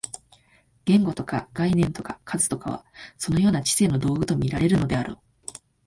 [0.85, 2.85] 言語とか概念とか数とかは、
[3.19, 5.19] そのような知性の道具と見られるであろう。